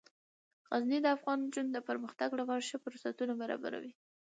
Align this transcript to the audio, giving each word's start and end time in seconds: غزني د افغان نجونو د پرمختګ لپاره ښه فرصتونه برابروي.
غزني 0.71 0.99
د 1.01 1.07
افغان 1.15 1.37
نجونو 1.45 1.71
د 1.73 1.77
پرمختګ 1.89 2.29
لپاره 2.39 2.65
ښه 2.67 2.77
فرصتونه 2.85 3.33
برابروي. 3.41 3.93